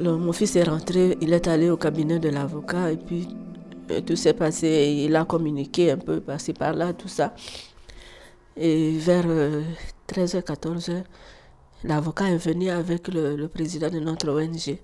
[0.00, 3.28] mon fils est rentré, il est allé au cabinet de l'avocat et puis
[3.90, 7.34] euh, tout s'est passé, il a communiqué un peu passé par là, tout ça.
[8.56, 9.24] Et vers
[10.08, 11.04] 13h, euh, 14h,
[11.84, 14.78] l'avocat est venu avec le, président de notre ONG.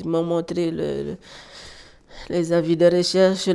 [0.00, 0.70] Ils m'ont montré
[2.30, 3.48] les avis de recherche,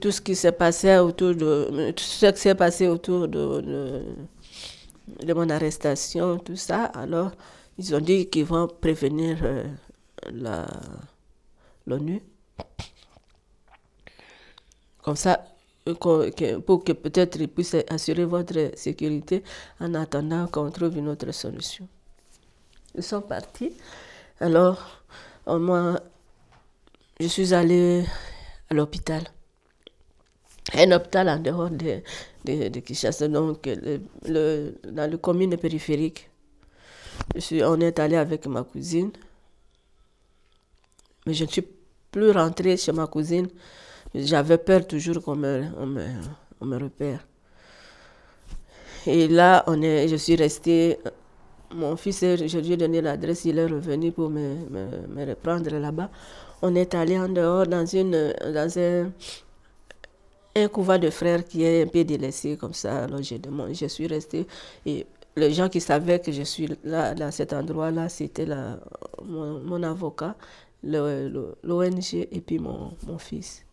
[0.00, 4.04] tout ce qui s'est passé autour de tout ce qui s'est passé autour de,
[5.22, 6.84] de, mon arrestation, tout ça.
[6.84, 7.32] Alors,
[7.78, 9.64] ils ont dit qu'ils vont prévenir euh,
[11.86, 12.22] l'ONU.
[15.02, 15.44] Comme ça,
[15.88, 19.42] euh, pour que peut-être ils puissent assurer votre sécurité
[19.80, 21.88] en attendant qu'on trouve une autre solution.
[22.94, 23.72] Ils sont partis.
[24.40, 25.02] Alors,
[25.46, 25.98] moi,
[27.18, 28.04] je suis allée
[28.70, 29.24] à l'hôpital.
[30.74, 32.02] Un hôpital en dehors de,
[32.44, 33.68] de, donc
[34.92, 36.28] dans le commune périphérique.
[37.34, 39.10] Je suis, on est allé avec ma cousine.
[41.28, 41.64] Mais je ne suis
[42.10, 43.48] plus rentrée chez ma cousine
[44.14, 46.04] j'avais peur toujours qu'on me, on me,
[46.60, 47.26] on me, repère.
[49.06, 50.98] Et là, on est, je suis restée.
[51.74, 56.10] Mon fils, je lui ai donné l'adresse, il est revenu pour me, me, reprendre là-bas.
[56.62, 59.12] On est allé en dehors dans, une, dans un,
[60.56, 63.04] un couvent de frères qui est un peu délaissé comme ça.
[63.04, 63.36] Alors je,
[63.72, 64.46] je suis restée.
[64.86, 65.06] Et
[65.36, 68.46] les gens qui savaient que je suis là, dans cet endroit-là, c'était
[69.24, 70.34] mon, avocat,
[70.82, 73.64] l'ONG et puis mon, mon fils.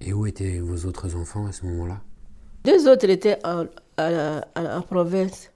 [0.00, 2.00] Et où étaient vos autres enfants à ce moment-là?
[2.64, 5.50] Deux autres étaient en, province.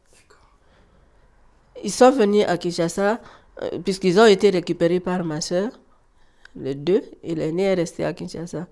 [1.82, 3.20] Ils sont venus à Kinshasa
[3.62, 5.70] euh, puisqu'ils ont été récupérés par ma soeur,
[6.56, 8.66] les deux, et l'aîné est resté à Kinshasa.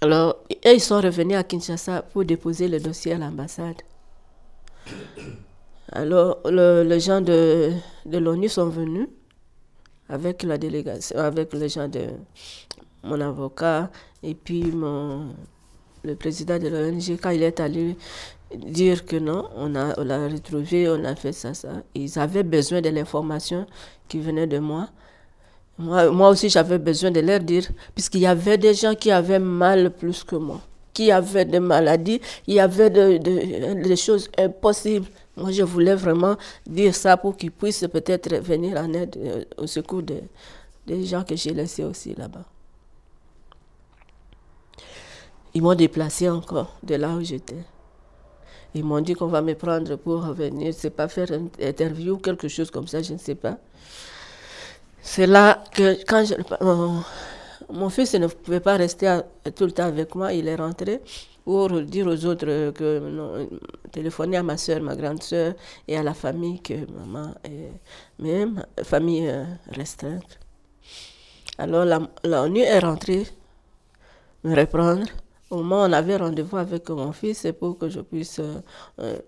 [0.00, 3.80] Alors, ils sont revenus à Kinshasa pour déposer le dossier à l'ambassade.
[5.92, 7.72] Alors, les gens de,
[8.04, 9.08] de l'ONU sont venus
[10.08, 12.06] avec la délégation, avec les gens de
[13.02, 13.90] mon avocat
[14.22, 15.34] et puis mon,
[16.04, 17.96] le président de l'ONG, quand il est allé
[18.54, 21.82] dire que non, on a, on l'a retrouvé, on a fait ça, ça.
[21.94, 23.66] Ils avaient besoin de l'information
[24.08, 24.88] qui venait de moi.
[25.78, 29.40] Moi, moi aussi, j'avais besoin de leur dire, puisqu'il y avait des gens qui avaient
[29.40, 30.60] mal plus que moi,
[30.92, 35.06] qui avaient des maladies, il y avait des choses impossibles.
[35.36, 36.36] Moi, je voulais vraiment
[36.66, 41.34] dire ça pour qu'ils puissent peut-être venir en aide euh, au secours des, gens que
[41.34, 42.44] j'ai laissés aussi là-bas.
[45.54, 47.64] Ils m'ont déplacé encore de là où j'étais.
[48.74, 52.48] Ils m'ont dit qu'on va me prendre pour revenir, c'est pas faire une interview, quelque
[52.48, 53.58] chose comme ça, je ne sais pas.
[55.00, 56.24] C'est là que quand
[57.70, 59.20] mon, fils ne pouvait pas rester
[59.54, 61.00] tout le temps avec moi, il est rentré
[61.44, 63.48] pour dire aux autres que
[63.92, 65.54] téléphoner à ma soeur, ma grande soeur
[65.86, 67.72] et à la famille que maman est
[68.18, 70.38] même famille euh, restreinte.
[71.58, 73.26] Alors la, la est rentrée
[74.42, 75.06] me reprendre
[75.50, 78.38] au moment où on avait rendez-vous avec mon fils, pour que je puisse.
[78.38, 78.60] Euh,
[79.00, 79.18] euh,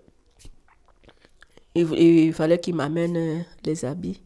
[1.75, 4.19] il, fallait qu'il m'amène les habits,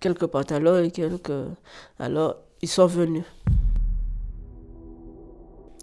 [0.00, 1.30] quelques pantalons et quelques.
[1.98, 3.24] Alors, ils sont venus.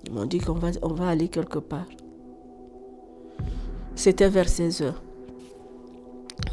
[0.05, 1.85] Ils m'ont dit qu'on va, aller quelque part.
[3.95, 5.01] C'était vers 16 heures.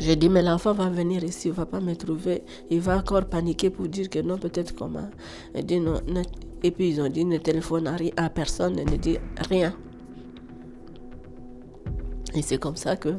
[0.01, 2.43] J'ai dit, mais l'enfant va venir ici, il ne va pas me trouver.
[2.71, 5.09] Il va encore paniquer pour dire que non, peut-être comment.
[5.55, 6.23] Non,
[6.63, 9.75] et puis ils ont dit ne téléphone à, personne, ne dit rien.
[12.35, 13.19] Et c'est comme ça que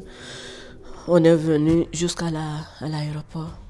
[1.08, 2.30] on est venu jusqu'à
[2.80, 3.65] l'aéroport.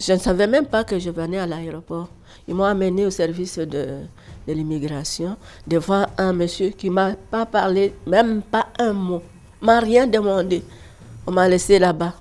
[0.00, 2.08] Je ne savais même pas que je venais à l'aéroport.
[2.48, 4.00] Ils m'ont amené au service de,
[4.48, 9.22] l'immigration devant un monsieur qui m'a pas parlé, même pas un mot,
[9.60, 10.64] m'a rien demandé.
[11.26, 12.14] On m'a laissé là-bas.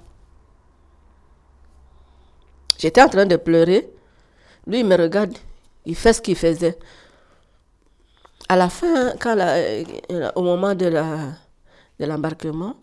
[2.77, 3.89] J'étais en train de pleurer.
[4.67, 5.33] Lui, il me regarde.
[5.85, 6.77] Il fait ce qu'il faisait.
[8.47, 9.35] À la fin, quand
[10.35, 10.85] au moment de
[11.99, 12.75] l'embarquement,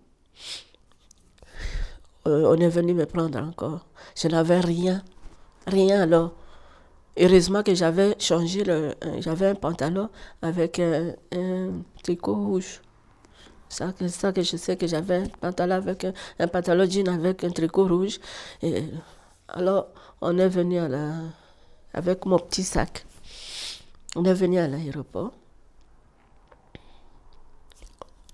[2.26, 3.86] on est venu me prendre encore.
[4.16, 5.02] Je n'avais rien.
[5.66, 6.32] Rien alors.
[7.18, 8.94] Heureusement que j'avais changé le.
[9.04, 10.10] Euh, j'avais un pantalon
[10.42, 11.14] avec un,
[12.02, 12.82] tricot rouge.
[13.68, 16.06] Ça ça que je sais que j'avais un pantalon avec
[16.38, 18.18] un, pantalon jean avec un tricot rouge.
[18.62, 18.84] Et
[19.48, 19.88] alors,
[20.20, 21.12] on est venu à la
[21.94, 23.06] avec mon petit sac.
[24.14, 25.32] On est venu à l'aéroport.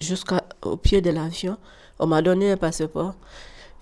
[0.01, 1.57] Jusqu'au pied de l'avion,
[2.01, 3.15] on m'a donné un passeport.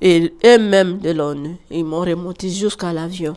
[0.01, 3.37] Et eux-mêmes de l'ONU, ils m'ont remonté jusqu'à l'avion.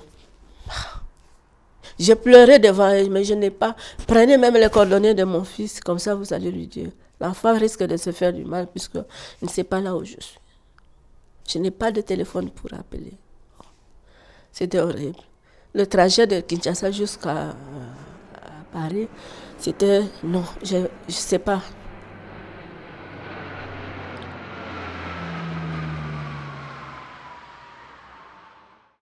[1.99, 3.75] J'ai pleuré devant eux, mais je n'ai pas.
[4.07, 6.89] Prenez même les coordonnées de mon fils, comme ça vous allez lui dire.
[7.19, 9.03] L'enfant risque de se faire du mal puisqu'il
[9.41, 10.39] ne sait pas là où je suis.
[11.47, 13.13] Je n'ai pas de téléphone pour appeler.
[14.51, 15.19] C'était horrible.
[15.73, 17.55] Le trajet de Kinshasa jusqu'à
[18.71, 19.07] Paris,
[19.57, 21.61] c'était non, je ne sais pas.